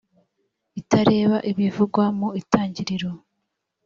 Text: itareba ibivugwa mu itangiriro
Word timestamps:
itareba 0.81 1.37
ibivugwa 1.51 2.03
mu 2.17 2.27
itangiriro 2.41 3.09